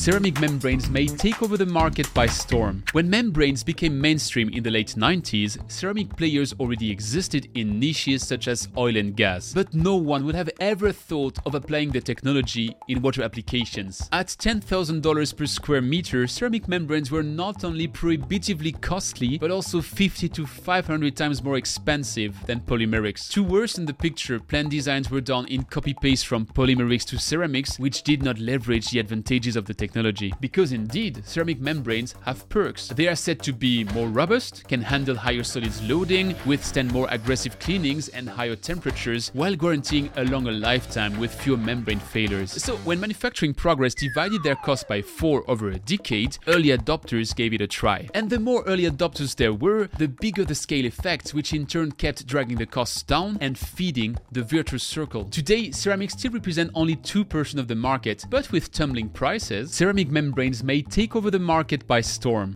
[0.00, 2.82] ceramic membranes may take over the market by storm.
[2.92, 8.48] When membranes became mainstream in the late 90s, ceramic players already existed in niches such
[8.48, 12.74] as oil and gas, but no one would have ever thought of applying the technology
[12.88, 14.08] in water applications.
[14.10, 20.30] At $10,000 per square meter, ceramic membranes were not only prohibitively costly, but also 50
[20.30, 23.30] to 500 times more expensive than polymerics.
[23.32, 28.02] To worsen the picture, plan designs were done in copy-paste from polymerics to ceramics, which
[28.02, 30.32] did not leverage the advantages of the technology technology.
[30.40, 32.88] Because indeed, ceramic membranes have perks.
[32.88, 37.58] They are said to be more robust, can handle higher solids loading, withstand more aggressive
[37.58, 42.52] cleanings and higher temperatures, while guaranteeing a longer lifetime with fewer membrane failures.
[42.62, 47.52] So, when manufacturing progress divided their cost by 4 over a decade, early adopters gave
[47.52, 48.08] it a try.
[48.14, 51.92] And the more early adopters there were, the bigger the scale effects, which in turn
[51.92, 55.24] kept dragging the costs down and feeding the virtuous circle.
[55.24, 60.62] Today, ceramics still represent only 2% of the market, but with tumbling prices, ceramic membranes
[60.62, 62.54] may take over the market by storm.